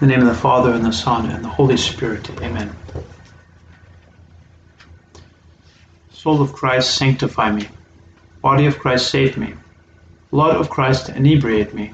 In 0.00 0.08
the 0.08 0.16
name 0.16 0.26
of 0.26 0.34
the 0.34 0.40
Father, 0.40 0.72
and 0.72 0.84
the 0.84 0.92
Son, 0.92 1.30
and 1.30 1.44
the 1.44 1.48
Holy 1.48 1.76
Spirit. 1.76 2.28
Amen. 2.42 2.74
Soul 6.12 6.42
of 6.42 6.52
Christ, 6.52 6.96
sanctify 6.96 7.52
me. 7.52 7.68
Body 8.42 8.66
of 8.66 8.80
Christ, 8.80 9.08
save 9.08 9.36
me. 9.36 9.54
Blood 10.32 10.56
of 10.56 10.68
Christ, 10.68 11.10
inebriate 11.10 11.72
me. 11.74 11.92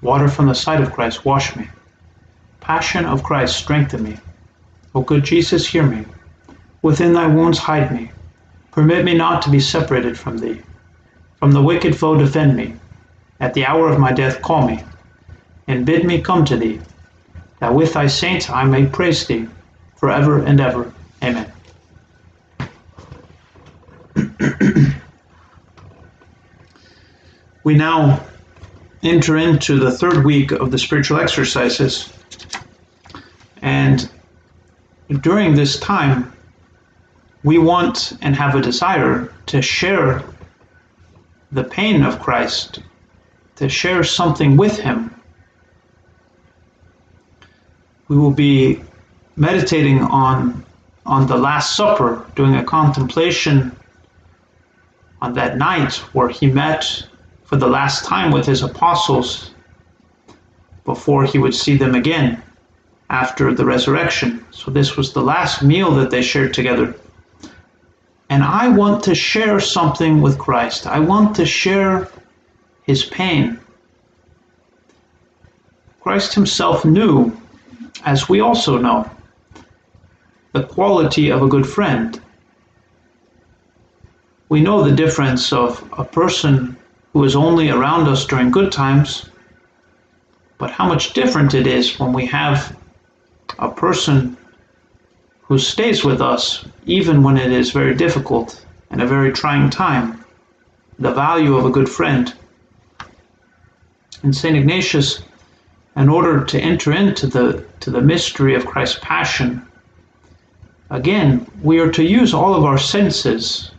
Water 0.00 0.28
from 0.28 0.46
the 0.46 0.54
side 0.54 0.80
of 0.80 0.94
Christ, 0.94 1.26
wash 1.26 1.54
me. 1.54 1.68
Passion 2.60 3.04
of 3.04 3.22
Christ, 3.22 3.58
strengthen 3.58 4.02
me. 4.02 4.18
O 4.94 5.02
good 5.02 5.22
Jesus, 5.22 5.66
hear 5.68 5.86
me. 5.86 6.06
Within 6.80 7.12
thy 7.12 7.26
wounds 7.26 7.58
hide 7.58 7.92
me. 7.92 8.10
Permit 8.70 9.04
me 9.04 9.14
not 9.14 9.42
to 9.42 9.50
be 9.50 9.60
separated 9.60 10.16
from 10.16 10.38
thee. 10.38 10.62
From 11.36 11.52
the 11.52 11.62
wicked 11.62 11.94
foe 11.94 12.16
defend 12.16 12.56
me. 12.56 12.76
At 13.38 13.52
the 13.52 13.66
hour 13.66 13.90
of 13.90 14.00
my 14.00 14.12
death 14.12 14.40
call 14.40 14.66
me, 14.66 14.82
and 15.68 15.84
bid 15.84 16.04
me 16.04 16.22
come 16.22 16.44
to 16.46 16.56
thee, 16.56 16.80
that 17.60 17.74
with 17.74 17.92
thy 17.94 18.06
saints 18.06 18.48
I 18.50 18.64
may 18.64 18.86
praise 18.86 19.26
thee 19.26 19.48
forever 19.96 20.44
and 20.44 20.60
ever. 20.60 20.92
Amen. 21.22 21.52
we 27.64 27.74
now 27.74 28.24
enter 29.02 29.36
into 29.36 29.78
the 29.78 29.90
third 29.90 30.24
week 30.24 30.52
of 30.52 30.70
the 30.70 30.78
spiritual 30.78 31.20
exercises. 31.20 32.12
And 33.62 34.08
during 35.20 35.54
this 35.54 35.78
time, 35.80 36.32
we 37.44 37.58
want 37.58 38.12
and 38.22 38.34
have 38.34 38.54
a 38.54 38.60
desire 38.60 39.32
to 39.46 39.62
share 39.62 40.22
the 41.52 41.64
pain 41.64 42.02
of 42.02 42.20
Christ, 42.20 42.80
to 43.56 43.68
share 43.68 44.04
something 44.04 44.56
with 44.56 44.78
Him. 44.78 45.17
We 48.08 48.16
will 48.16 48.32
be 48.32 48.82
meditating 49.36 50.00
on, 50.00 50.64
on 51.06 51.26
the 51.26 51.36
Last 51.36 51.76
Supper, 51.76 52.26
doing 52.34 52.56
a 52.56 52.64
contemplation 52.64 53.76
on 55.20 55.34
that 55.34 55.56
night 55.56 55.94
where 56.14 56.28
He 56.28 56.46
met 56.46 57.06
for 57.44 57.56
the 57.56 57.68
last 57.68 58.04
time 58.04 58.30
with 58.30 58.46
His 58.46 58.62
apostles 58.62 59.50
before 60.84 61.24
He 61.24 61.38
would 61.38 61.54
see 61.54 61.76
them 61.76 61.94
again 61.94 62.42
after 63.10 63.54
the 63.54 63.64
resurrection. 63.64 64.44
So, 64.50 64.70
this 64.70 64.96
was 64.96 65.12
the 65.12 65.22
last 65.22 65.62
meal 65.62 65.92
that 65.92 66.10
they 66.10 66.22
shared 66.22 66.52
together. 66.52 66.94
And 68.30 68.42
I 68.42 68.68
want 68.68 69.02
to 69.04 69.14
share 69.14 69.60
something 69.60 70.20
with 70.20 70.38
Christ. 70.38 70.86
I 70.86 70.98
want 70.98 71.34
to 71.36 71.46
share 71.46 72.08
his 72.82 73.04
pain. 73.04 73.58
Christ 76.00 76.34
himself 76.34 76.84
knew, 76.84 77.36
as 78.08 78.26
we 78.26 78.40
also 78.40 78.78
know, 78.78 79.08
the 80.54 80.62
quality 80.62 81.30
of 81.30 81.42
a 81.42 81.52
good 81.54 81.66
friend. 81.66 82.18
We 84.48 84.62
know 84.62 84.82
the 84.82 84.96
difference 85.04 85.52
of 85.52 85.86
a 85.92 86.04
person 86.04 86.78
who 87.12 87.24
is 87.24 87.36
only 87.36 87.68
around 87.68 88.08
us 88.08 88.24
during 88.24 88.50
good 88.50 88.72
times, 88.72 89.28
but 90.56 90.70
how 90.70 90.88
much 90.88 91.12
different 91.12 91.52
it 91.52 91.66
is 91.66 92.00
when 92.00 92.14
we 92.14 92.24
have 92.24 92.74
a 93.58 93.70
person 93.70 94.38
who 95.42 95.58
stays 95.58 96.02
with 96.02 96.22
us 96.22 96.64
even 96.86 97.22
when 97.22 97.36
it 97.36 97.52
is 97.52 97.72
very 97.72 97.94
difficult 97.94 98.64
and 98.90 99.02
a 99.02 99.06
very 99.06 99.32
trying 99.32 99.68
time. 99.68 100.24
The 100.98 101.12
value 101.12 101.58
of 101.58 101.66
a 101.66 101.76
good 101.76 101.90
friend. 101.90 102.32
And 104.22 104.34
St. 104.34 104.56
Ignatius, 104.56 105.20
in 105.98 106.08
order 106.08 106.44
to 106.44 106.60
enter 106.60 106.92
into 106.92 107.26
the, 107.26 107.64
to 107.80 107.90
the 107.90 108.00
mystery 108.00 108.54
of 108.54 108.64
Christ's 108.64 109.00
passion, 109.02 109.66
again, 110.90 111.44
we 111.60 111.80
are 111.80 111.90
to 111.90 112.04
use 112.04 112.32
all 112.32 112.54
of 112.54 112.64
our 112.64 112.78
senses, 112.78 113.72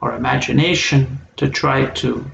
our 0.00 0.16
imagination, 0.16 1.20
to 1.36 1.50
try 1.50 1.84
to, 1.84 2.24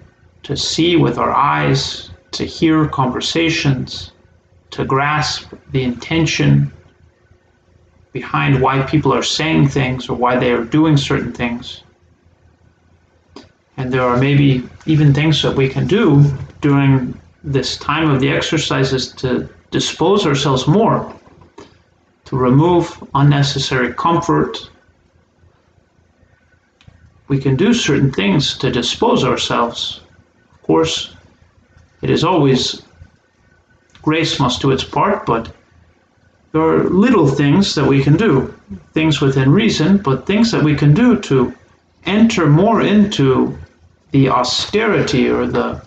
to 0.45 0.57
see 0.57 0.95
with 0.95 1.19
our 1.19 1.33
eyes, 1.33 2.11
to 2.31 2.45
hear 2.45 2.87
conversations, 2.87 4.13
to 4.71 4.85
grasp 4.85 5.53
the 5.73 5.83
intention 5.83 6.73
behind 8.13 8.63
why 8.63 8.81
people 8.83 9.13
are 9.13 9.25
saying 9.25 9.69
things 9.69 10.09
or 10.09 10.17
why 10.17 10.37
they 10.37 10.53
are 10.53 10.65
doing 10.65 10.97
certain 10.97 11.33
things. 11.33 11.83
And 13.77 13.93
there 13.93 14.03
are 14.03 14.19
maybe 14.19 14.63
even 14.87 15.13
things 15.13 15.43
that 15.43 15.57
we 15.57 15.69
can 15.69 15.89
do 15.89 16.33
during 16.61 17.21
this 17.45 17.77
time 17.77 18.11
of 18.11 18.21
the 18.21 18.31
exercises 18.31 19.13
to 19.13 19.49
dispose 19.71 20.27
ourselves 20.27 20.67
more, 20.67 21.15
to 22.25 22.37
remove 22.37 22.91
unnecessary 23.15 23.93
comfort. 23.93 24.71
We 27.29 27.39
can 27.39 27.55
do 27.55 27.75
certain 27.75 28.11
things 28.11 28.57
to 28.59 28.71
dispose 28.71 29.25
ourselves. 29.25 30.01
Of 30.55 30.63
course, 30.63 31.15
it 32.01 32.09
is 32.09 32.25
always 32.25 32.83
grace 34.01 34.41
must 34.41 34.63
do 34.63 34.71
its 34.71 34.85
part, 34.85 35.27
but 35.27 35.55
there 36.53 36.63
are 36.63 36.85
little 36.85 37.29
things 37.29 37.75
that 37.75 37.87
we 37.87 38.03
can 38.03 38.17
do, 38.17 38.55
things 38.93 39.21
within 39.21 39.51
reason, 39.51 39.99
but 39.99 40.27
things 40.27 40.51
that 40.53 40.63
we 40.63 40.75
can 40.75 40.95
do 40.95 41.19
to 41.21 41.55
enter 42.07 42.47
more 42.47 42.81
into 42.81 43.59
the 44.13 44.29
austerity 44.29 45.29
or 45.29 45.47
the 45.47 45.83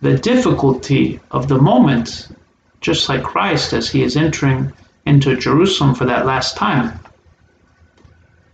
the 0.00 0.16
difficulty 0.18 1.18
of 1.30 1.48
the 1.48 1.58
moment, 1.58 2.28
just 2.80 3.08
like 3.08 3.22
Christ 3.22 3.72
as 3.72 3.88
he 3.88 4.02
is 4.02 4.16
entering 4.16 4.72
into 5.06 5.36
Jerusalem 5.36 5.94
for 5.94 6.04
that 6.04 6.26
last 6.26 6.56
time. 6.56 7.00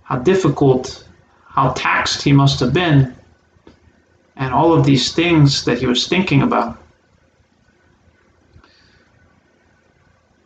How 0.02 0.18
difficult, 0.18 1.04
how 1.46 1.70
taxed 1.70 2.22
he 2.22 2.32
must 2.32 2.60
have 2.60 2.72
been, 2.72 3.14
and 4.36 4.54
all 4.54 4.72
of 4.72 4.84
these 4.84 5.12
things 5.12 5.64
that 5.64 5.78
he 5.78 5.86
was 5.86 6.06
thinking 6.06 6.42
about. 6.42 6.78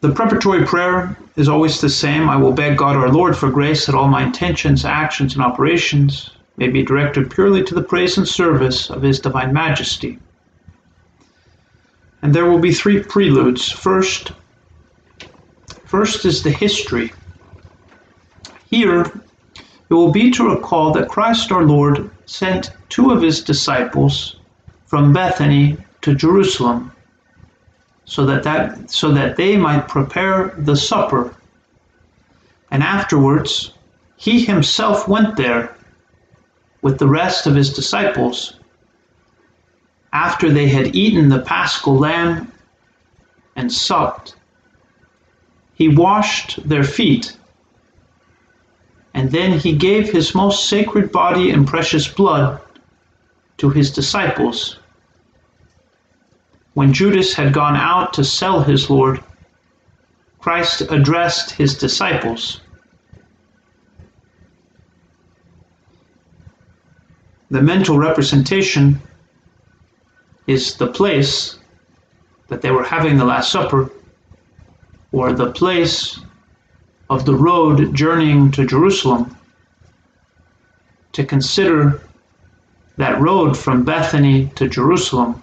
The 0.00 0.12
preparatory 0.12 0.64
prayer 0.64 1.16
is 1.36 1.48
always 1.48 1.80
the 1.80 1.88
same. 1.88 2.28
I 2.28 2.36
will 2.36 2.52
beg 2.52 2.78
God 2.78 2.96
our 2.96 3.10
Lord 3.10 3.36
for 3.36 3.50
grace 3.50 3.86
that 3.86 3.94
all 3.94 4.08
my 4.08 4.22
intentions, 4.22 4.84
actions, 4.84 5.34
and 5.34 5.42
operations 5.42 6.30
may 6.56 6.68
be 6.68 6.82
directed 6.82 7.30
purely 7.30 7.62
to 7.64 7.74
the 7.74 7.82
praise 7.82 8.16
and 8.16 8.26
service 8.26 8.90
of 8.90 9.02
His 9.02 9.20
Divine 9.20 9.52
Majesty. 9.52 10.18
And 12.26 12.34
there 12.34 12.50
will 12.50 12.58
be 12.58 12.74
three 12.74 13.04
preludes. 13.04 13.70
First, 13.70 14.32
first 15.84 16.24
is 16.24 16.42
the 16.42 16.50
history. 16.50 17.12
Here, 18.68 19.02
it 19.54 19.94
will 19.94 20.10
be 20.10 20.32
to 20.32 20.50
recall 20.50 20.90
that 20.94 21.08
Christ 21.08 21.52
our 21.52 21.62
Lord 21.62 22.10
sent 22.26 22.72
two 22.88 23.12
of 23.12 23.22
his 23.22 23.44
disciples 23.44 24.40
from 24.86 25.12
Bethany 25.12 25.78
to 26.02 26.16
Jerusalem 26.16 26.90
so 28.06 28.26
that, 28.26 28.42
that, 28.42 28.90
so 28.90 29.12
that 29.12 29.36
they 29.36 29.56
might 29.56 29.86
prepare 29.86 30.52
the 30.58 30.74
supper. 30.74 31.32
And 32.72 32.82
afterwards, 32.82 33.72
he 34.16 34.44
himself 34.44 35.06
went 35.06 35.36
there 35.36 35.76
with 36.82 36.98
the 36.98 37.06
rest 37.06 37.46
of 37.46 37.54
his 37.54 37.72
disciples 37.72 38.58
after 40.24 40.50
they 40.50 40.68
had 40.68 40.94
eaten 40.94 41.28
the 41.28 41.40
paschal 41.40 41.98
lamb 41.98 42.50
and 43.54 43.70
supped. 43.70 44.36
He 45.74 45.88
washed 45.88 46.66
their 46.68 46.84
feet, 46.84 47.36
and 49.12 49.30
then 49.30 49.58
he 49.58 49.76
gave 49.76 50.10
his 50.10 50.34
most 50.34 50.68
sacred 50.68 51.12
body 51.12 51.50
and 51.50 51.66
precious 51.66 52.08
blood 52.08 52.60
to 53.58 53.70
his 53.70 53.90
disciples 53.90 54.78
when 56.76 56.92
Judas 56.92 57.32
had 57.32 57.54
gone 57.54 57.74
out 57.74 58.12
to 58.12 58.22
sell 58.22 58.60
his 58.60 58.90
Lord, 58.90 59.18
Christ 60.40 60.82
addressed 60.90 61.52
his 61.52 61.78
disciples. 61.78 62.60
The 67.50 67.62
mental 67.62 67.96
representation 67.98 69.00
is 70.46 70.76
the 70.76 70.86
place 70.86 71.58
that 72.48 72.62
they 72.62 72.70
were 72.70 72.84
having 72.84 73.16
the 73.16 73.24
Last 73.24 73.50
Supper, 73.50 73.90
or 75.12 75.32
the 75.32 75.52
place 75.52 76.20
of 77.10 77.24
the 77.24 77.34
road 77.34 77.94
journeying 77.94 78.50
to 78.52 78.66
Jerusalem, 78.66 79.36
to 81.12 81.24
consider 81.24 82.02
that 82.96 83.20
road 83.20 83.56
from 83.56 83.84
Bethany 83.84 84.46
to 84.56 84.68
Jerusalem 84.68 85.42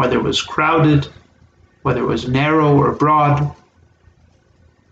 whether 0.00 0.16
it 0.16 0.22
was 0.22 0.40
crowded, 0.40 1.06
whether 1.82 2.00
it 2.00 2.06
was 2.06 2.26
narrow 2.26 2.74
or 2.74 2.92
broad, 2.92 3.54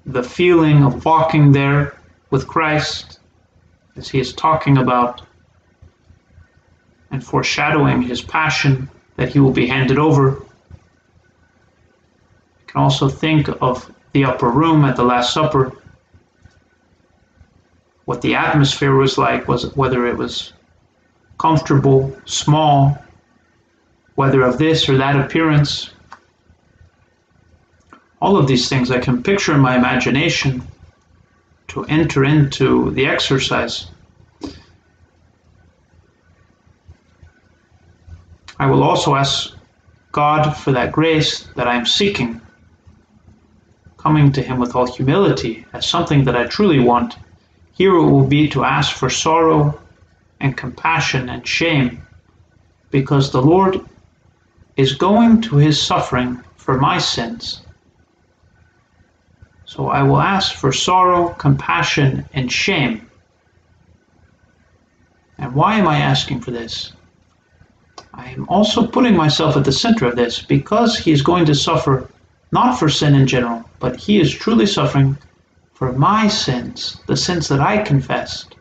the 0.05 0.23
feeling 0.23 0.85
of 0.85 1.03
walking 1.03 1.51
there 1.51 1.99
with 2.29 2.47
Christ 2.47 3.19
as 3.97 4.09
he 4.11 4.21
is 4.21 4.35
talking 4.35 4.77
about 4.77 5.23
and 7.10 7.25
foreshadowing 7.25 8.02
his 8.02 8.22
passion 8.22 8.88
that 9.16 9.28
he 9.31 9.40
will 9.40 9.52
be 9.52 9.66
handed 9.66 9.99
over. 9.99 10.43
can 12.66 12.82
also 12.82 13.08
think 13.08 13.49
of 13.60 13.90
the 14.12 14.25
upper 14.25 14.49
room 14.49 14.84
at 14.84 14.96
the 14.96 15.05
Last 15.05 15.32
Supper, 15.32 15.72
what 18.05 18.22
the 18.22 18.34
atmosphere 18.34 18.94
was 18.94 19.19
like, 19.19 19.49
was 19.49 19.75
whether 19.76 20.06
it 20.06 20.16
was 20.16 20.52
comfortable, 21.38 22.16
small, 22.25 22.96
whether 24.14 24.43
of 24.43 24.58
this 24.58 24.88
or 24.88 24.96
that 24.96 25.16
appearance. 25.16 25.90
All 28.20 28.37
of 28.37 28.49
these 28.49 28.69
things 28.69 28.90
I 28.90 28.99
can 28.99 29.22
picture 29.22 29.55
in 29.55 29.60
my 29.60 29.76
imagination 29.76 30.66
to 31.69 31.84
enter 31.84 32.25
into 32.25 32.90
the 32.93 33.06
exercise. 33.06 33.87
I 38.58 38.66
will 38.66 38.82
also 38.82 39.14
ask 39.14 39.55
God 40.12 40.52
for 40.52 40.72
that 40.72 40.93
grace 40.93 41.44
that 41.55 41.69
I 41.69 41.76
am 41.76 41.87
seeking, 41.87 42.40
coming 43.99 44.32
to 44.32 44.43
Him 44.43 44.58
with 44.58 44.75
all 44.75 44.87
humility 44.93 45.64
as 45.72 45.87
something 45.87 46.25
that 46.25 46.37
I 46.37 46.46
truly 46.46 46.81
want. 46.81 47.16
Here 47.72 47.94
it 47.94 48.10
will 48.10 48.26
be 48.26 48.49
to 48.49 48.64
ask 48.64 48.96
for 48.96 49.10
sorrow 49.10 49.81
and 50.40 50.56
compassion 50.56 51.28
and 51.28 51.46
shame, 51.46 52.02
because 52.90 53.31
the 53.31 53.43
Lord 53.43 53.81
is 54.76 54.94
going 54.94 55.40
to 55.43 55.56
His 55.56 55.81
suffering 55.81 56.43
for 56.56 56.78
my 56.78 56.99
sins. 56.99 57.62
So 59.66 59.88
I 59.88 60.02
will 60.02 60.20
ask 60.20 60.55
for 60.55 60.72
sorrow, 60.72 61.28
compassion, 61.34 62.25
and 62.32 62.50
shame. 62.50 63.08
And 65.37 65.55
why 65.55 65.76
am 65.76 65.87
I 65.87 65.99
asking 65.99 66.40
for 66.40 66.50
this? 66.50 66.93
I 68.19 68.31
am 68.31 68.47
also 68.49 68.85
putting 68.85 69.17
myself 69.17 69.56
at 69.56 69.65
the 69.65 69.70
center 69.70 70.05
of 70.05 70.17
this 70.17 70.43
because 70.43 70.99
he 70.99 71.12
is 71.12 71.23
going 71.23 71.47
to 71.47 71.55
suffer 71.55 72.11
not 72.50 72.76
for 72.76 72.88
sin 72.88 73.15
in 73.15 73.29
general, 73.29 73.65
but 73.79 73.94
he 73.94 74.20
is 74.20 74.35
truly 74.35 74.67
suffering 74.67 75.17
for 75.73 75.93
my 75.93 76.26
sins, 76.26 77.00
the 77.06 77.17
sins 77.17 77.47
that 77.47 77.61
I 77.61 77.79
confessed. 77.79 78.56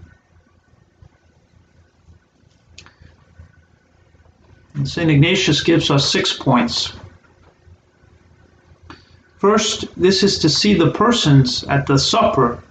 And 4.75 4.88
St. 4.88 5.09
Ignatius 5.09 5.63
gives 5.63 5.89
us 5.89 6.12
six 6.12 6.33
points. 6.33 6.94
First, 9.39 9.86
this 10.00 10.21
is 10.21 10.38
to 10.39 10.50
see 10.50 10.75
the 10.75 10.92
persons 10.92 11.63
at 11.63 11.88
the 11.88 11.98
supper 11.98 12.63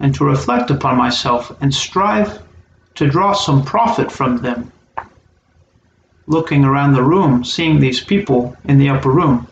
and 0.00 0.14
to 0.14 0.24
reflect 0.24 0.70
upon 0.70 0.96
myself 0.96 1.54
and 1.60 1.74
strive 1.74 2.40
to 2.94 3.06
draw 3.06 3.34
some 3.34 3.62
profit 3.62 4.10
from 4.10 4.38
them 4.38 4.72
looking 6.26 6.64
around 6.64 6.92
the 6.92 7.02
room, 7.02 7.44
seeing 7.44 7.78
these 7.78 8.02
people 8.02 8.56
in 8.64 8.78
the 8.78 8.88
upper 8.88 9.10
room. 9.10 9.46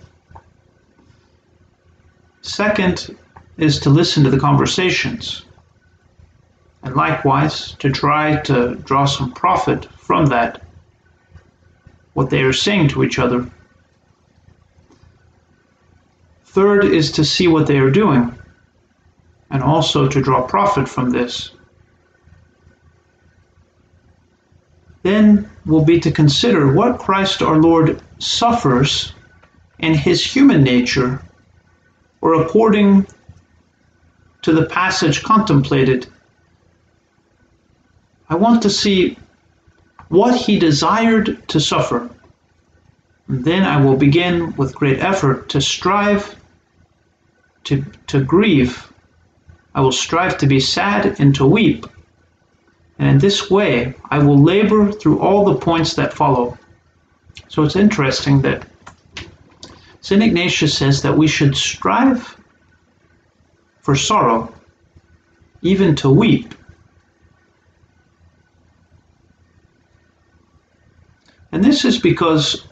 Second 2.42 3.16
is 3.56 3.78
to 3.80 3.90
listen 3.90 4.24
to 4.24 4.30
the 4.30 4.38
conversations, 4.38 5.44
and 6.82 6.94
likewise 6.94 7.72
to 7.78 7.90
try 7.90 8.36
to 8.42 8.74
draw 8.84 9.04
some 9.04 9.32
profit 9.32 9.86
from 9.96 10.26
that, 10.26 10.62
what 12.14 12.30
they 12.30 12.42
are 12.42 12.52
saying 12.52 12.88
to 12.88 13.04
each 13.04 13.18
other. 13.18 13.48
Third 16.44 16.84
is 16.84 17.10
to 17.12 17.24
see 17.24 17.48
what 17.48 17.66
they 17.66 17.78
are 17.78 17.90
doing, 17.90 18.36
and 19.50 19.62
also 19.62 20.08
to 20.08 20.20
draw 20.20 20.42
profit 20.42 20.88
from 20.88 21.10
this. 21.10 21.52
then 25.04 25.48
will 25.66 25.84
be 25.84 25.98
to 26.00 26.10
consider 26.10 26.72
what 26.72 26.98
Christ 26.98 27.42
our 27.42 27.56
Lord 27.56 28.00
suffers 28.18 29.12
in 29.78 29.94
his 29.94 30.24
human 30.24 30.62
nature, 30.62 31.22
or 32.20 32.42
according 32.42 33.06
to 34.42 34.52
the 34.52 34.66
passage 34.66 35.22
contemplated. 35.22 36.06
I 38.28 38.36
want 38.36 38.62
to 38.62 38.70
see 38.70 39.18
what 40.08 40.38
he 40.38 40.58
desired 40.58 41.46
to 41.48 41.60
suffer. 41.60 42.10
And 43.28 43.44
then 43.44 43.62
I 43.62 43.82
will 43.82 43.96
begin 43.96 44.54
with 44.56 44.74
great 44.74 45.00
effort 45.00 45.48
to 45.50 45.60
strive 45.60 46.36
to, 47.64 47.84
to 48.08 48.22
grieve. 48.22 48.92
I 49.74 49.80
will 49.80 49.92
strive 49.92 50.36
to 50.38 50.46
be 50.46 50.60
sad 50.60 51.18
and 51.18 51.34
to 51.36 51.46
weep 51.46 51.86
and 52.98 53.08
in 53.08 53.18
this 53.18 53.50
way 53.50 53.94
I 54.10 54.18
will 54.18 54.40
labor 54.40 54.92
through 54.92 55.20
all 55.20 55.44
the 55.44 55.58
points 55.58 55.94
that 55.94 56.12
follow. 56.12 56.58
So 57.48 57.62
it's 57.62 57.76
interesting 57.76 58.42
that 58.42 58.66
St. 60.00 60.22
Ignatius 60.22 60.76
says 60.76 61.02
that 61.02 61.16
we 61.16 61.26
should 61.26 61.56
strive 61.56 62.36
for 63.80 63.96
sorrow, 63.96 64.52
even 65.62 65.94
to 65.96 66.10
weep. 66.10 66.54
And 71.52 71.62
this 71.62 71.84
is 71.84 71.98
because 71.98 72.66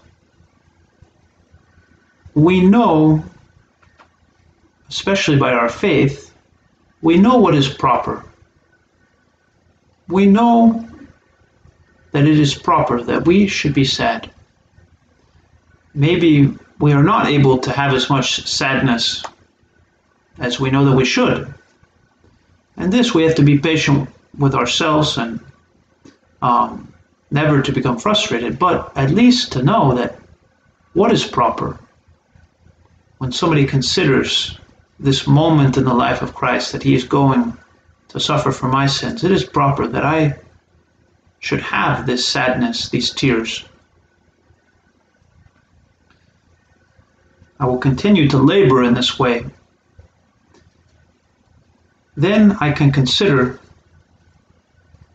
we 2.34 2.60
know, 2.60 3.24
especially 4.88 5.36
by 5.36 5.52
our 5.52 5.68
faith, 5.68 6.34
we 7.00 7.16
know 7.16 7.36
what 7.36 7.54
is 7.54 7.68
proper 7.68 8.24
we 10.08 10.26
know 10.26 10.88
that 12.12 12.26
it 12.26 12.38
is 12.38 12.54
proper 12.54 13.02
that 13.02 13.26
we 13.26 13.46
should 13.46 13.74
be 13.74 13.84
sad. 13.84 14.30
Maybe 15.94 16.54
we 16.78 16.92
are 16.92 17.02
not 17.02 17.26
able 17.26 17.58
to 17.58 17.70
have 17.70 17.94
as 17.94 18.10
much 18.10 18.46
sadness 18.46 19.24
as 20.38 20.60
we 20.60 20.70
know 20.70 20.84
that 20.84 20.96
we 20.96 21.04
should. 21.04 21.52
And 22.76 22.92
this 22.92 23.14
we 23.14 23.22
have 23.24 23.34
to 23.36 23.42
be 23.42 23.58
patient 23.58 24.08
with 24.38 24.54
ourselves 24.54 25.18
and 25.18 25.40
um, 26.40 26.92
never 27.30 27.62
to 27.62 27.72
become 27.72 27.98
frustrated, 27.98 28.58
but 28.58 28.92
at 28.96 29.10
least 29.10 29.52
to 29.52 29.62
know 29.62 29.94
that 29.94 30.18
what 30.94 31.12
is 31.12 31.24
proper 31.24 31.78
when 33.18 33.32
somebody 33.32 33.64
considers 33.64 34.58
this 34.98 35.26
moment 35.26 35.76
in 35.76 35.84
the 35.84 35.94
life 35.94 36.22
of 36.22 36.34
Christ 36.34 36.72
that 36.72 36.82
he 36.82 36.94
is 36.94 37.04
going 37.04 37.56
to 38.12 38.20
suffer 38.20 38.52
for 38.52 38.68
my 38.68 38.86
sins. 38.86 39.24
It 39.24 39.30
is 39.30 39.44
proper 39.44 39.86
that 39.86 40.04
I 40.04 40.38
should 41.40 41.60
have 41.60 42.06
this 42.06 42.26
sadness, 42.26 42.88
these 42.90 43.10
tears. 43.10 43.64
I 47.58 47.64
will 47.64 47.78
continue 47.78 48.28
to 48.28 48.38
labor 48.38 48.82
in 48.82 48.94
this 48.94 49.18
way. 49.18 49.46
Then 52.16 52.56
I 52.60 52.70
can 52.70 52.92
consider 52.92 53.58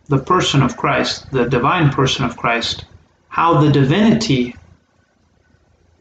the 0.07 0.17
person 0.17 0.63
of 0.63 0.75
Christ, 0.75 1.29
the 1.31 1.45
divine 1.45 1.91
person 1.91 2.25
of 2.25 2.35
Christ, 2.35 2.85
how 3.27 3.61
the 3.61 3.71
divinity 3.71 4.55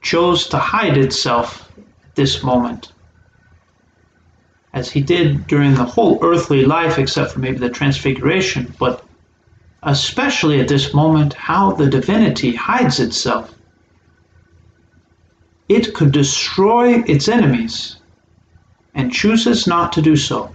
chose 0.00 0.48
to 0.48 0.58
hide 0.58 0.96
itself 0.96 1.70
at 1.76 2.14
this 2.14 2.42
moment 2.42 2.92
as 4.76 4.90
he 4.90 5.00
did 5.00 5.46
during 5.46 5.74
the 5.74 5.84
whole 5.84 6.18
earthly 6.20 6.66
life, 6.66 6.98
except 6.98 7.32
for 7.32 7.40
maybe 7.40 7.56
the 7.56 7.70
transfiguration, 7.70 8.74
but 8.78 9.02
especially 9.84 10.60
at 10.60 10.68
this 10.68 10.92
moment, 10.92 11.32
how 11.32 11.72
the 11.72 11.88
divinity 11.88 12.54
hides 12.54 13.00
itself. 13.00 13.54
It 15.70 15.94
could 15.94 16.12
destroy 16.12 17.02
its 17.06 17.26
enemies 17.26 17.96
and 18.94 19.10
chooses 19.10 19.66
not 19.66 19.94
to 19.94 20.02
do 20.02 20.14
so, 20.14 20.54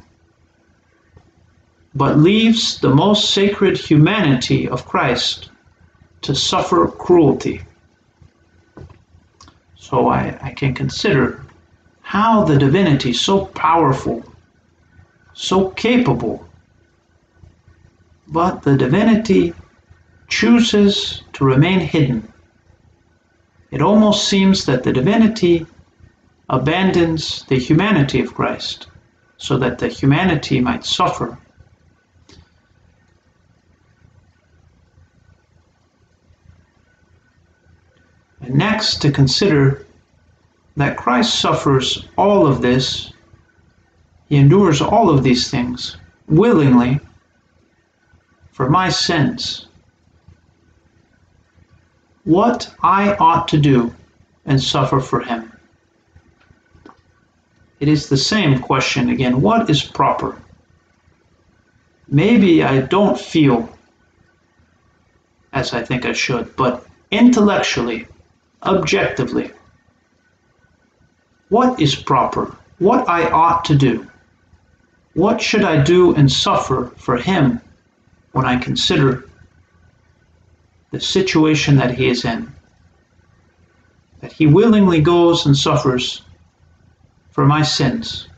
but 1.96 2.20
leaves 2.20 2.80
the 2.80 2.94
most 2.94 3.32
sacred 3.32 3.76
humanity 3.76 4.70
of 4.70 4.86
Christ 4.86 5.50
to 6.22 6.36
suffer 6.36 6.88
cruelty. 6.88 7.64
So 9.76 10.10
I, 10.10 10.38
I 10.44 10.52
can 10.52 10.76
consider 10.76 11.41
how 12.12 12.44
the 12.44 12.58
divinity, 12.58 13.14
so 13.14 13.46
powerful, 13.46 14.22
so 15.34 15.70
capable, 15.70 16.46
but 18.28 18.62
the 18.64 18.76
divinity 18.76 19.54
chooses 20.28 21.24
to 21.32 21.46
remain 21.46 21.80
hidden. 21.80 22.22
It 23.72 23.82
almost 23.82 24.28
seems 24.28 24.66
that 24.66 24.84
the 24.84 24.92
divinity 24.92 25.66
abandons 26.50 27.46
the 27.48 27.58
humanity 27.58 28.20
of 28.20 28.34
Christ 28.34 28.88
so 29.38 29.58
that 29.60 29.80
the 29.80 29.88
humanity 29.88 30.60
might 30.60 30.84
suffer. 30.84 31.38
And 38.42 38.56
next, 38.56 39.02
to 39.02 39.14
consider 39.14 39.86
that 40.78 40.98
Christ 40.98 41.40
suffers 41.40 42.08
all 42.18 42.48
of 42.48 42.62
this, 42.62 43.12
he 44.30 44.38
endures 44.38 44.82
all 44.82 45.10
of 45.10 45.24
these 45.24 45.50
things 45.50 45.98
willingly 46.28 47.00
for 48.52 48.70
my 48.70 48.90
sins. 48.90 49.68
What 52.24 52.74
I 52.82 53.16
ought 53.16 53.48
to 53.50 53.58
do 53.58 53.94
and 54.46 54.62
suffer 54.62 55.00
for 55.00 55.22
him. 55.22 55.52
it 57.80 57.88
is 57.88 58.08
the 58.08 58.18
same 58.18 58.60
question 58.60 59.10
again 59.10 59.42
what 59.42 59.70
is 59.70 59.84
proper? 59.84 60.40
Maybe 62.08 62.64
I 62.64 62.82
don't 62.82 63.20
feel 63.20 63.70
as 65.54 65.74
I 65.74 65.84
think 65.84 66.06
I 66.06 66.14
should, 66.14 66.56
but 66.56 66.86
intellectually, 67.12 68.08
objectively, 68.64 69.52
what 71.52 71.82
is 71.82 71.96
proper? 71.96 72.56
What 72.80 73.10
I 73.10 73.30
ought 73.30 73.66
to 73.66 73.76
do? 73.76 74.08
What 75.16 75.42
should 75.42 75.66
I 75.66 75.84
do 75.84 76.16
and 76.16 76.32
suffer 76.32 76.94
for 76.96 77.18
him 77.18 77.60
when 78.32 78.46
I 78.46 78.56
consider 78.56 79.30
the 80.92 81.02
situation 81.02 81.76
that 81.76 81.94
he 81.94 82.08
is 82.08 82.24
in? 82.24 82.50
That 84.22 84.32
he 84.32 84.48
willingly 84.48 85.02
goes 85.02 85.46
and 85.46 85.58
suffers 85.58 86.22
for 87.32 87.46
my 87.46 87.64
sins. 87.64 88.30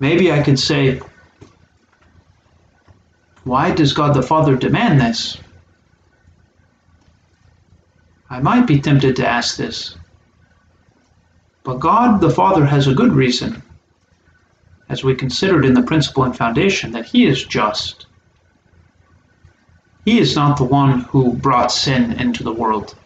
Maybe 0.00 0.32
I 0.32 0.42
could 0.42 0.58
say, 0.58 1.00
why 3.44 3.70
does 3.70 3.92
God 3.92 4.12
the 4.14 4.22
Father 4.22 4.56
demand 4.56 5.00
this? 5.00 5.38
I 8.34 8.40
might 8.40 8.66
be 8.66 8.80
tempted 8.80 9.14
to 9.14 9.28
ask 9.28 9.56
this. 9.56 9.94
But 11.62 11.78
God 11.78 12.20
the 12.20 12.30
Father 12.30 12.66
has 12.66 12.88
a 12.88 12.94
good 12.94 13.12
reason, 13.12 13.62
as 14.88 15.04
we 15.04 15.14
considered 15.14 15.64
in 15.64 15.74
the 15.74 15.84
principle 15.84 16.24
and 16.24 16.36
foundation, 16.36 16.90
that 16.90 17.06
He 17.06 17.26
is 17.26 17.44
just. 17.44 18.06
He 20.04 20.18
is 20.18 20.34
not 20.34 20.56
the 20.56 20.64
one 20.64 21.02
who 21.02 21.34
brought 21.34 21.70
sin 21.70 22.10
into 22.18 22.42
the 22.42 22.52
world. 22.52 22.96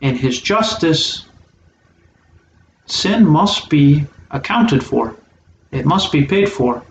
In 0.00 0.16
His 0.16 0.42
justice, 0.42 1.26
sin 2.86 3.24
must 3.24 3.70
be 3.70 4.04
accounted 4.32 4.82
for, 4.82 5.14
it 5.70 5.86
must 5.86 6.10
be 6.10 6.24
paid 6.24 6.48
for. 6.48 6.82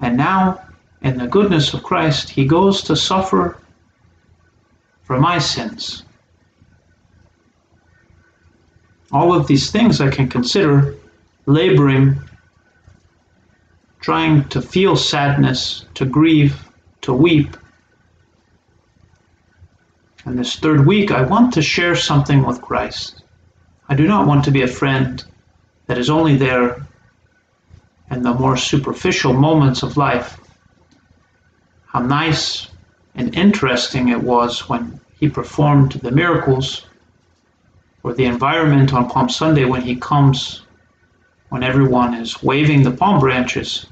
And 0.00 0.16
now 0.16 0.60
in 1.02 1.18
the 1.18 1.28
goodness 1.28 1.72
of 1.72 1.84
Christ, 1.84 2.30
he 2.30 2.46
goes 2.46 2.82
to 2.82 2.96
suffer 2.96 3.58
for 5.04 5.18
my 5.18 5.38
sins. 5.38 6.02
All 9.12 9.32
of 9.32 9.46
these 9.46 9.70
things 9.70 10.00
I 10.00 10.10
can 10.10 10.28
consider 10.28 10.96
laboring, 11.46 12.18
trying 14.00 14.48
to 14.48 14.60
feel 14.60 14.96
sadness, 14.96 15.86
to 15.94 16.04
grieve, 16.04 16.68
to 17.02 17.12
weep. 17.12 17.56
And 20.24 20.38
this 20.38 20.56
third 20.56 20.86
week, 20.86 21.10
I 21.10 21.22
want 21.22 21.54
to 21.54 21.62
share 21.62 21.94
something 21.94 22.44
with 22.44 22.62
Christ. 22.62 23.22
I 23.88 23.94
do 23.94 24.08
not 24.08 24.26
want 24.26 24.44
to 24.44 24.50
be 24.50 24.62
a 24.62 24.66
friend 24.66 25.22
that 25.86 25.98
is 25.98 26.10
only 26.10 26.36
there 26.36 26.86
in 28.10 28.22
the 28.22 28.32
more 28.32 28.56
superficial 28.56 29.32
moments 29.32 29.82
of 29.82 29.96
life 29.96 30.40
how 31.94 32.00
nice 32.00 32.66
and 33.14 33.34
interesting 33.34 34.08
it 34.08 34.22
was 34.22 34.68
when 34.68 35.00
he 35.18 35.28
performed 35.28 35.92
the 35.92 36.10
miracles, 36.10 36.86
or 38.02 38.12
the 38.12 38.24
environment 38.24 38.92
on 38.92 39.08
Palm 39.08 39.28
Sunday 39.28 39.64
when 39.64 39.82
he 39.82 39.96
comes, 39.96 40.62
when 41.48 41.62
everyone 41.62 42.14
is 42.14 42.42
waving 42.42 42.82
the 42.82 42.90
palm 42.90 43.20
branches. 43.20 43.86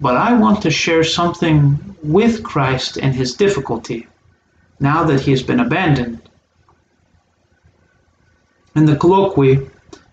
But 0.00 0.16
I 0.16 0.32
want 0.32 0.62
to 0.62 0.70
share 0.70 1.04
something 1.04 1.96
with 2.02 2.42
Christ 2.42 2.98
and 2.98 3.14
his 3.14 3.34
difficulty 3.34 4.06
now 4.78 5.04
that 5.04 5.20
he 5.20 5.30
has 5.30 5.42
been 5.42 5.60
abandoned. 5.60 6.20
In 8.74 8.86
the 8.86 8.96
colloquy, 8.96 9.68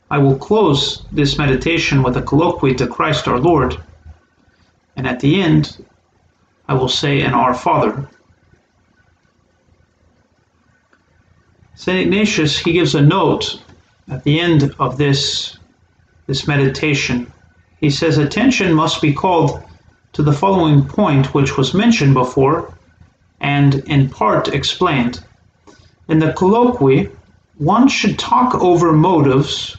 I 0.09 0.17
will 0.17 0.37
close 0.37 1.05
this 1.11 1.37
meditation 1.37 2.01
with 2.03 2.17
a 2.17 2.21
colloquy 2.21 2.73
to 2.75 2.87
Christ 2.87 3.27
our 3.27 3.39
Lord. 3.39 3.77
And 4.95 5.07
at 5.07 5.19
the 5.19 5.41
end, 5.41 5.85
I 6.67 6.73
will 6.73 6.89
say 6.89 7.21
an 7.21 7.33
Our 7.33 7.53
Father. 7.53 8.07
St. 11.75 11.99
Ignatius, 11.99 12.59
he 12.59 12.73
gives 12.73 12.95
a 12.95 13.01
note 13.01 13.61
at 14.09 14.23
the 14.23 14.39
end 14.39 14.75
of 14.79 14.97
this, 14.97 15.57
this 16.25 16.47
meditation. 16.47 17.31
He 17.79 17.89
says, 17.89 18.17
Attention 18.17 18.73
must 18.73 19.01
be 19.01 19.13
called 19.13 19.63
to 20.13 20.23
the 20.23 20.33
following 20.33 20.83
point, 20.83 21.33
which 21.33 21.55
was 21.55 21.73
mentioned 21.73 22.13
before 22.13 22.73
and 23.39 23.75
in 23.87 24.09
part 24.09 24.47
explained. 24.49 25.23
In 26.09 26.19
the 26.19 26.33
colloquy, 26.33 27.09
one 27.59 27.87
should 27.87 28.17
talk 28.19 28.55
over 28.55 28.91
motives 28.91 29.77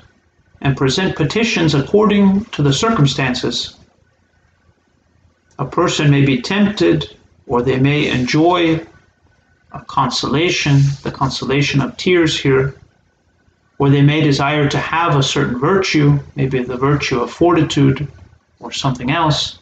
and 0.60 0.76
present 0.76 1.16
petitions 1.16 1.74
according 1.74 2.44
to 2.46 2.62
the 2.62 2.72
circumstances 2.72 3.77
a 5.58 5.66
person 5.66 6.10
may 6.10 6.24
be 6.24 6.40
tempted 6.40 7.16
or 7.46 7.62
they 7.62 7.78
may 7.78 8.08
enjoy 8.08 8.80
a 9.72 9.80
consolation, 9.86 10.80
the 11.02 11.10
consolation 11.10 11.80
of 11.80 11.96
tears 11.96 12.38
here, 12.38 12.74
or 13.78 13.90
they 13.90 14.02
may 14.02 14.20
desire 14.20 14.68
to 14.68 14.78
have 14.78 15.16
a 15.16 15.22
certain 15.22 15.58
virtue, 15.58 16.18
maybe 16.36 16.62
the 16.62 16.76
virtue 16.76 17.20
of 17.20 17.30
fortitude 17.30 18.06
or 18.60 18.72
something 18.72 19.10
else. 19.10 19.58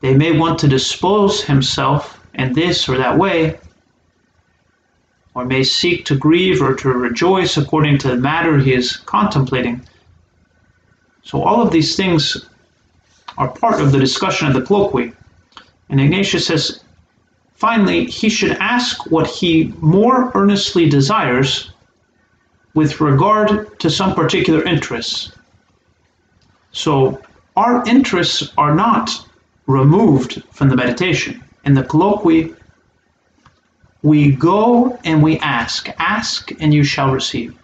They 0.00 0.14
may 0.14 0.36
want 0.36 0.58
to 0.60 0.68
dispose 0.68 1.42
himself 1.42 2.20
in 2.34 2.52
this 2.52 2.88
or 2.88 2.96
that 2.98 3.18
way, 3.18 3.58
or 5.34 5.44
may 5.44 5.62
seek 5.62 6.04
to 6.06 6.16
grieve 6.16 6.62
or 6.62 6.74
to 6.74 6.88
rejoice 6.88 7.56
according 7.56 7.98
to 7.98 8.08
the 8.08 8.16
matter 8.16 8.58
he 8.58 8.72
is 8.72 8.96
contemplating. 8.96 9.82
So, 11.22 11.42
all 11.42 11.62
of 11.62 11.70
these 11.70 11.96
things 11.96 12.49
are 13.40 13.48
part 13.48 13.80
of 13.80 13.90
the 13.90 13.98
discussion 13.98 14.46
of 14.46 14.52
the 14.52 14.60
colloquy. 14.60 15.12
And 15.88 15.98
Ignatius 15.98 16.46
says, 16.46 16.84
finally, 17.54 18.04
he 18.04 18.28
should 18.28 18.52
ask 18.60 19.10
what 19.10 19.26
he 19.26 19.72
more 19.80 20.30
earnestly 20.34 20.90
desires 20.90 21.72
with 22.74 23.00
regard 23.00 23.80
to 23.80 23.88
some 23.88 24.14
particular 24.14 24.62
interests. 24.64 25.32
So 26.72 27.20
our 27.56 27.82
interests 27.88 28.52
are 28.58 28.74
not 28.74 29.10
removed 29.66 30.44
from 30.52 30.68
the 30.68 30.76
meditation. 30.76 31.42
In 31.64 31.72
the 31.72 31.82
colloquy, 31.82 32.54
we 34.02 34.32
go 34.32 34.98
and 35.04 35.22
we 35.22 35.38
ask. 35.38 35.88
Ask 35.98 36.52
and 36.60 36.74
you 36.74 36.84
shall 36.84 37.10
receive. 37.10 37.56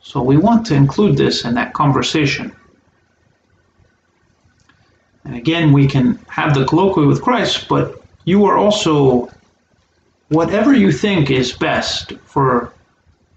So 0.00 0.22
we 0.22 0.38
want 0.38 0.64
to 0.68 0.74
include 0.74 1.18
this 1.18 1.44
in 1.44 1.52
that 1.54 1.74
conversation. 1.74 2.56
And 5.30 5.38
again, 5.38 5.72
we 5.72 5.86
can 5.86 6.18
have 6.26 6.54
the 6.54 6.64
colloquy 6.64 7.06
with 7.06 7.22
Christ, 7.22 7.68
but 7.68 8.02
you 8.24 8.46
are 8.46 8.58
also 8.58 9.30
whatever 10.26 10.74
you 10.74 10.90
think 10.90 11.30
is 11.30 11.52
best 11.52 12.14
for 12.24 12.72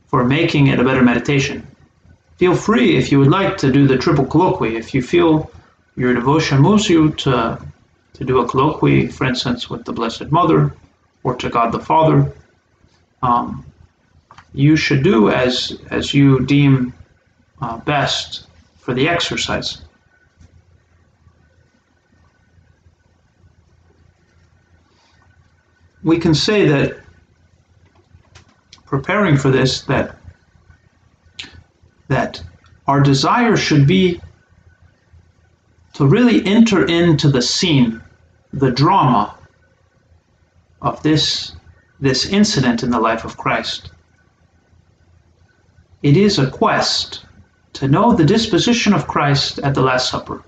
for 0.08 0.24
making 0.24 0.68
it 0.68 0.80
a 0.80 0.84
better 0.84 1.04
meditation. 1.04 1.68
Feel 2.38 2.56
free 2.56 2.98
if 2.98 3.12
you 3.12 3.20
would 3.20 3.30
like 3.30 3.58
to 3.58 3.72
do 3.72 3.86
the 3.86 3.96
triple 3.96 4.26
colloquy. 4.26 4.76
If 4.76 4.96
you 4.96 5.04
feel 5.04 5.52
your 5.96 6.16
devotion 6.16 6.60
moves 6.62 6.90
you 6.90 7.12
to 7.26 7.60
to 8.14 8.26
do 8.26 8.40
a 8.40 8.48
colloquy, 8.48 9.06
for 9.06 9.26
instance, 9.26 9.70
with 9.70 9.86
the 9.86 9.94
Blessed 9.94 10.32
Mother 10.32 10.74
or 11.22 11.36
to 11.36 11.48
God 11.48 11.72
the 11.72 11.80
Father, 11.92 12.34
um, 13.22 13.64
you 14.56 14.76
should 14.76 15.04
do 15.04 15.30
as 15.30 15.78
as 15.92 16.12
you 16.12 16.44
deem 16.44 16.92
uh, 17.62 17.78
best 17.78 18.48
for 18.80 18.96
the 18.96 19.08
exercise. 19.08 19.84
We 26.04 26.18
can 26.18 26.34
say 26.34 26.68
that 26.68 26.98
preparing 28.86 29.38
for 29.38 29.50
this 29.50 29.82
that 29.82 30.16
that 32.10 32.44
our 32.88 33.02
desire 33.02 33.56
should 33.56 33.88
be 33.88 34.22
to 35.94 36.06
really 36.06 36.46
enter 36.46 36.86
into 36.86 37.30
the 37.30 37.42
scene 37.42 38.02
the 38.52 38.72
drama 38.72 39.36
of 40.82 41.02
this 41.02 41.54
this 42.00 42.26
incident 42.26 42.84
in 42.84 42.90
the 42.90 43.00
life 43.00 43.24
of 43.24 43.38
Christ. 43.38 43.92
It 46.02 46.18
is 46.18 46.38
a 46.38 46.52
quest 46.52 47.26
to 47.74 47.88
know 47.88 48.14
the 48.14 48.26
disposition 48.26 48.94
of 48.94 49.08
Christ 49.08 49.60
at 49.60 49.74
the 49.74 49.82
last 49.82 50.10
supper. 50.10 50.44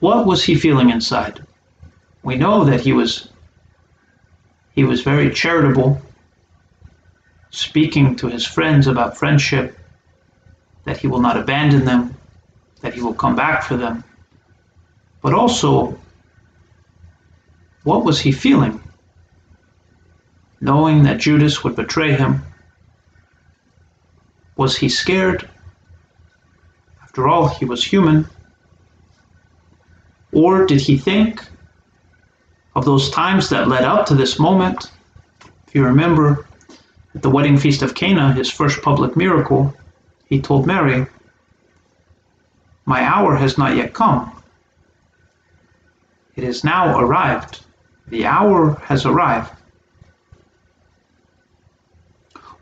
What 0.00 0.26
was 0.26 0.42
he 0.42 0.56
feeling 0.56 0.90
inside? 0.90 1.46
We 2.24 2.34
know 2.34 2.64
that 2.64 2.80
he 2.80 2.92
was 2.92 3.28
he 4.74 4.84
was 4.84 5.02
very 5.02 5.30
charitable, 5.30 6.00
speaking 7.50 8.16
to 8.16 8.28
his 8.28 8.46
friends 8.46 8.86
about 8.86 9.16
friendship, 9.16 9.78
that 10.84 10.98
he 10.98 11.06
will 11.06 11.20
not 11.20 11.36
abandon 11.36 11.84
them, 11.84 12.16
that 12.80 12.94
he 12.94 13.00
will 13.00 13.14
come 13.14 13.36
back 13.36 13.62
for 13.62 13.76
them. 13.76 14.04
But 15.22 15.32
also, 15.32 15.98
what 17.84 18.04
was 18.04 18.20
he 18.20 18.32
feeling? 18.32 18.80
knowing 20.64 21.02
that 21.02 21.18
Judas 21.18 21.62
would 21.62 21.76
betray 21.76 22.12
him. 22.12 22.42
Was 24.56 24.78
he 24.78 24.88
scared? 24.88 25.48
After 27.02 27.28
all, 27.28 27.48
he 27.48 27.66
was 27.66 27.84
human. 27.84 28.26
Or 30.32 30.64
did 30.64 30.80
he 30.80 30.96
think 30.96 31.44
of 32.74 32.84
those 32.84 33.10
times 33.10 33.48
that 33.50 33.68
led 33.68 33.84
up 33.84 34.06
to 34.06 34.14
this 34.14 34.38
moment? 34.38 34.90
If 35.66 35.74
you 35.74 35.84
remember, 35.84 36.46
at 37.14 37.22
the 37.22 37.30
wedding 37.30 37.56
feast 37.56 37.82
of 37.82 37.94
Cana, 37.94 38.32
his 38.32 38.50
first 38.50 38.82
public 38.82 39.16
miracle, 39.16 39.74
he 40.26 40.40
told 40.40 40.66
Mary, 40.66 41.06
My 42.86 43.02
hour 43.02 43.36
has 43.36 43.56
not 43.56 43.76
yet 43.76 43.94
come. 43.94 44.30
It 46.36 46.44
has 46.44 46.64
now 46.64 46.98
arrived. 46.98 47.60
The 48.08 48.26
hour 48.26 48.74
has 48.84 49.06
arrived. 49.06 49.52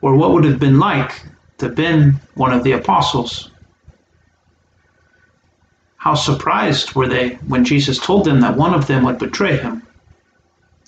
Or 0.02 0.16
what 0.16 0.33
would 0.33 0.45
have 0.45 0.59
been 0.59 0.78
like 0.78 1.23
to 1.59 1.66
have 1.66 1.75
been 1.75 2.21
one 2.35 2.52
of 2.52 2.64
the 2.64 2.73
apostles? 2.73 3.50
How 5.97 6.14
surprised 6.14 6.95
were 6.95 7.09
they 7.09 7.35
when 7.47 7.64
Jesus 7.64 7.99
told 7.99 8.25
them 8.25 8.40
that 8.40 8.57
one 8.57 8.75
of 8.75 8.88
them 8.88 9.04
would 9.04 9.19
betray 9.19 9.57
him? 9.57 9.87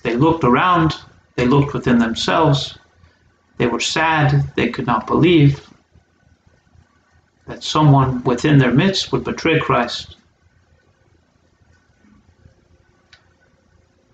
They 0.05 0.15
looked 0.15 0.43
around, 0.43 0.93
they 1.35 1.47
looked 1.47 1.73
within 1.73 1.97
themselves, 1.97 2.77
they 3.57 3.65
were 3.65 3.79
sad, 3.79 4.53
they 4.55 4.69
could 4.69 4.85
not 4.85 5.07
believe 5.07 5.67
that 7.47 7.63
someone 7.63 8.23
within 8.23 8.59
their 8.59 8.71
midst 8.71 9.11
would 9.11 9.23
betray 9.23 9.59
Christ. 9.59 10.17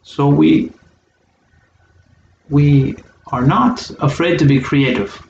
So 0.02 0.30
we 0.30 0.72
we 2.50 2.96
are 3.28 3.46
not 3.46 3.92
afraid 4.00 4.40
to 4.40 4.46
be 4.46 4.62
creative, 4.62 5.22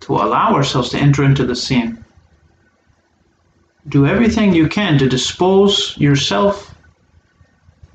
to 0.00 0.14
allow 0.14 0.52
ourselves 0.52 0.90
to 0.90 0.98
enter 0.98 1.22
into 1.22 1.46
the 1.46 1.54
scene. 1.54 2.04
Do 3.88 4.04
everything 4.04 4.52
you 4.52 4.66
can 4.66 4.98
to 4.98 5.08
dispose 5.08 5.96
yourself 5.96 6.67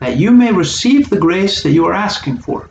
that 0.03 0.17
you 0.17 0.31
may 0.31 0.51
receive 0.51 1.09
the 1.09 1.17
grace 1.17 1.63
that 1.63 1.71
you 1.71 1.85
are 1.85 1.93
asking 1.93 2.37
for. 2.37 2.69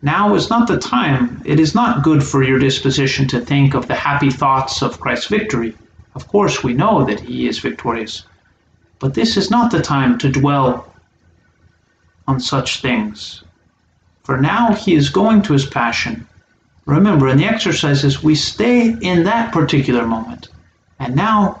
Now 0.00 0.34
is 0.34 0.48
not 0.48 0.66
the 0.66 0.78
time. 0.78 1.42
It 1.44 1.60
is 1.60 1.74
not 1.74 2.02
good 2.02 2.24
for 2.24 2.42
your 2.42 2.58
disposition 2.58 3.28
to 3.28 3.40
think 3.40 3.74
of 3.74 3.86
the 3.86 3.94
happy 3.94 4.30
thoughts 4.30 4.80
of 4.80 4.98
Christ's 4.98 5.26
victory. 5.26 5.76
Of 6.14 6.26
course, 6.28 6.64
we 6.64 6.72
know 6.72 7.04
that 7.04 7.20
he 7.20 7.46
is 7.46 7.58
victorious. 7.58 8.24
But 8.98 9.12
this 9.12 9.36
is 9.36 9.50
not 9.50 9.70
the 9.70 9.82
time 9.82 10.16
to 10.20 10.30
dwell 10.30 10.90
on 12.26 12.40
such 12.40 12.80
things. 12.80 13.44
For 14.22 14.38
now 14.38 14.72
he 14.72 14.94
is 14.94 15.10
going 15.10 15.42
to 15.42 15.52
his 15.52 15.66
passion. 15.66 16.26
Remember, 16.86 17.28
in 17.28 17.36
the 17.36 17.44
exercises, 17.44 18.22
we 18.22 18.34
stay 18.34 18.96
in 19.02 19.24
that 19.24 19.52
particular 19.52 20.06
moment. 20.06 20.48
And 20.98 21.14
now, 21.14 21.60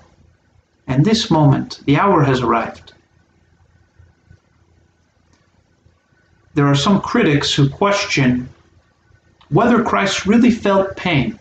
in 0.88 1.02
this 1.02 1.30
moment, 1.30 1.80
the 1.84 1.98
hour 1.98 2.22
has 2.22 2.40
arrived. 2.40 2.94
There 6.54 6.66
are 6.66 6.74
some 6.74 7.00
critics 7.00 7.52
who 7.52 7.68
question 7.68 8.48
whether 9.50 9.82
Christ 9.82 10.26
really 10.26 10.50
felt 10.50 10.96
pain. 10.96 11.38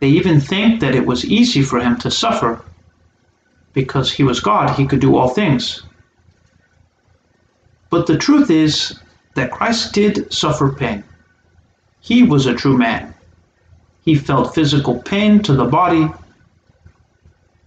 They 0.00 0.08
even 0.08 0.40
think 0.40 0.80
that 0.80 0.94
it 0.94 1.06
was 1.06 1.24
easy 1.24 1.62
for 1.62 1.80
him 1.80 1.96
to 1.98 2.10
suffer 2.10 2.64
because 3.72 4.12
he 4.12 4.24
was 4.24 4.40
God, 4.40 4.76
he 4.76 4.86
could 4.86 5.00
do 5.00 5.16
all 5.16 5.28
things. 5.28 5.84
But 7.88 8.06
the 8.06 8.18
truth 8.18 8.50
is 8.50 8.98
that 9.34 9.50
Christ 9.50 9.94
did 9.94 10.32
suffer 10.32 10.70
pain. 10.72 11.04
He 12.00 12.22
was 12.22 12.46
a 12.46 12.54
true 12.54 12.76
man. 12.76 13.14
He 14.04 14.16
felt 14.16 14.54
physical 14.54 15.00
pain 15.02 15.42
to 15.44 15.54
the 15.54 15.64
body, 15.64 16.08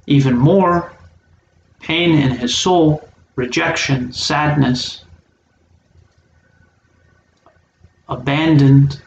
even 0.07 0.37
more 0.37 0.91
pain 1.79 2.11
in 2.11 2.31
his 2.31 2.55
soul 2.55 3.07
rejection, 3.35 4.11
sadness, 4.13 5.03
abandoned, 8.07 9.01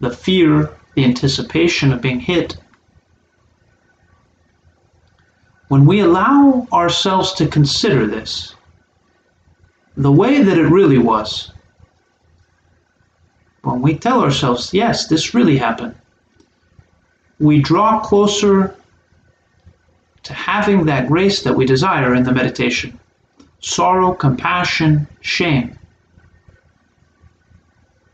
the 0.00 0.10
fear, 0.10 0.70
the 0.94 1.04
anticipation 1.04 1.92
of 1.92 2.00
being 2.00 2.20
hit. 2.20 2.56
When 5.68 5.86
we 5.86 6.00
allow 6.00 6.66
ourselves 6.72 7.32
to 7.34 7.46
consider 7.46 8.06
this, 8.06 8.54
the 9.96 10.10
way 10.10 10.42
that 10.42 10.58
it 10.58 10.66
really 10.66 10.98
was, 10.98 11.52
when 13.62 13.80
we 13.82 13.96
tell 13.96 14.20
ourselves, 14.22 14.74
yes, 14.74 15.06
this 15.06 15.34
really 15.34 15.56
happened, 15.56 15.94
we 17.38 17.60
draw 17.60 18.00
closer 18.00 18.74
to 20.22 20.34
having 20.34 20.84
that 20.86 21.08
grace 21.08 21.42
that 21.42 21.54
we 21.54 21.64
desire 21.64 22.14
in 22.14 22.24
the 22.24 22.32
meditation 22.32 22.98
sorrow, 23.62 24.14
compassion, 24.14 25.06
shame. 25.20 25.78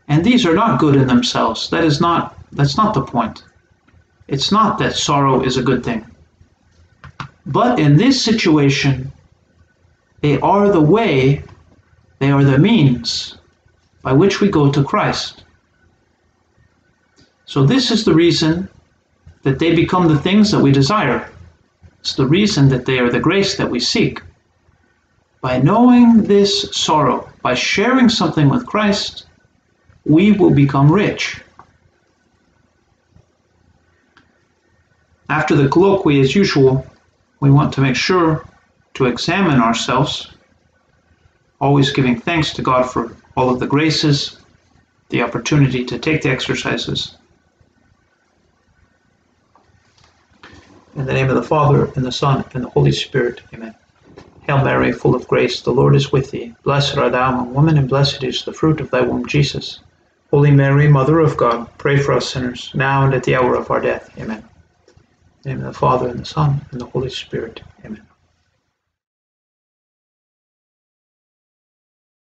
And 0.09 0.23
these 0.23 0.45
are 0.45 0.53
not 0.53 0.79
good 0.79 0.95
in 0.95 1.07
themselves. 1.07 1.69
That 1.69 1.83
is 1.83 1.99
not 1.99 2.37
that's 2.51 2.77
not 2.77 2.93
the 2.93 3.01
point. 3.01 3.43
It's 4.27 4.51
not 4.51 4.77
that 4.79 4.95
sorrow 4.95 5.41
is 5.41 5.57
a 5.57 5.63
good 5.63 5.83
thing. 5.83 6.05
But 7.45 7.79
in 7.79 7.97
this 7.97 8.21
situation, 8.21 9.11
they 10.21 10.39
are 10.39 10.69
the 10.69 10.81
way, 10.81 11.43
they 12.19 12.31
are 12.31 12.43
the 12.43 12.57
means 12.57 13.37
by 14.01 14.13
which 14.13 14.41
we 14.41 14.49
go 14.49 14.71
to 14.71 14.83
Christ. 14.83 15.43
So 17.45 17.65
this 17.65 17.91
is 17.91 18.03
the 18.03 18.13
reason 18.13 18.67
that 19.43 19.59
they 19.59 19.73
become 19.73 20.07
the 20.07 20.19
things 20.19 20.51
that 20.51 20.59
we 20.59 20.71
desire. 20.71 21.29
It's 22.07 22.15
the 22.15 22.25
reason 22.25 22.69
that 22.69 22.85
they 22.85 22.99
are 22.99 23.09
the 23.09 23.19
grace 23.19 23.57
that 23.57 23.69
we 23.69 23.81
seek. 23.81 24.21
By 25.41 25.57
knowing 25.57 26.23
this 26.23 26.69
sorrow, 26.71 27.29
by 27.41 27.53
sharing 27.53 28.07
something 28.07 28.47
with 28.47 28.65
Christ, 28.65 29.25
we 30.05 30.31
will 30.31 30.51
become 30.51 30.89
rich. 30.89 31.41
After 35.29 35.53
the 35.53 35.67
colloquy, 35.67 36.21
as 36.21 36.33
usual, 36.33 36.87
we 37.41 37.51
want 37.51 37.73
to 37.73 37.81
make 37.81 37.97
sure 37.97 38.45
to 38.93 39.07
examine 39.07 39.59
ourselves, 39.59 40.31
always 41.59 41.91
giving 41.91 42.17
thanks 42.17 42.53
to 42.53 42.61
God 42.61 42.83
for 42.83 43.17
all 43.35 43.49
of 43.49 43.59
the 43.59 43.67
graces, 43.67 44.39
the 45.09 45.23
opportunity 45.23 45.83
to 45.83 45.99
take 45.99 46.21
the 46.21 46.29
exercises, 46.29 47.16
In 50.97 51.05
the 51.05 51.13
name 51.13 51.29
of 51.29 51.35
the 51.35 51.43
Father, 51.43 51.91
and 51.95 52.03
the 52.03 52.11
Son, 52.11 52.43
and 52.55 52.63
the 52.63 52.69
Holy 52.69 52.91
Spirit. 52.91 53.41
Amen. 53.53 53.75
Hail 54.41 54.63
Mary, 54.65 54.91
full 54.91 55.13
of 55.13 55.27
grace, 55.27 55.61
the 55.61 55.69
Lord 55.71 55.95
is 55.95 56.11
with 56.11 56.31
thee. 56.31 56.55
Blessed 56.63 56.97
art 56.97 57.11
thou 57.11 57.33
among 57.33 57.53
women, 57.53 57.77
and 57.77 57.87
blessed 57.87 58.23
is 58.23 58.43
the 58.43 58.51
fruit 58.51 58.81
of 58.81 58.89
thy 58.89 59.01
womb, 59.01 59.27
Jesus. 59.27 59.79
Holy 60.31 60.49
Mary, 60.49 60.87
Mother 60.87 61.19
of 61.19 61.37
God, 61.37 61.67
pray 61.77 61.97
for 61.97 62.13
us 62.13 62.33
sinners, 62.33 62.71
now 62.73 63.05
and 63.05 63.13
at 63.13 63.23
the 63.25 63.35
hour 63.35 63.55
of 63.55 63.69
our 63.69 63.79
death. 63.79 64.09
Amen. 64.17 64.39
In 64.39 65.43
the 65.43 65.49
name 65.49 65.59
of 65.59 65.65
the 65.65 65.79
Father, 65.79 66.07
and 66.07 66.19
the 66.19 66.25
Son, 66.25 66.65
and 66.71 66.81
the 66.81 66.87
Holy 66.87 67.11
Spirit. 67.11 67.61
Amen. 67.85 68.06